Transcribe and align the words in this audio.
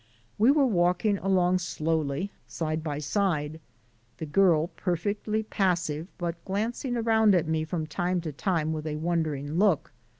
We 0.39 0.49
were 0.49 0.65
walking 0.65 1.19
along 1.19 1.59
slowly, 1.59 2.31
side 2.47 2.81
by 2.83 2.97
side, 2.97 3.61
the 4.17 4.25
girl 4.25 4.69
perfectly 4.75 5.43
passive 5.43 6.07
but 6.17 6.43
glancing 6.43 6.97
around 6.97 7.35
at 7.35 7.47
me 7.47 7.63
from 7.65 7.85
time 7.85 8.19
to 8.21 8.31
time 8.31 8.73
with 8.73 8.87
a 8.87 8.95
wondering 8.95 9.59
look. 9.59 9.91